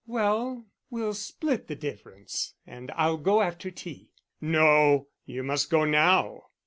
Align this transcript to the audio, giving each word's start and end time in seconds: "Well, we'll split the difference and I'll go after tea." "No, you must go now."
"Well, 0.07 0.65
we'll 0.89 1.13
split 1.13 1.67
the 1.67 1.75
difference 1.75 2.55
and 2.65 2.89
I'll 2.95 3.17
go 3.17 3.43
after 3.43 3.69
tea." 3.69 4.09
"No, 4.41 5.09
you 5.27 5.43
must 5.43 5.69
go 5.69 5.85
now." 5.85 6.45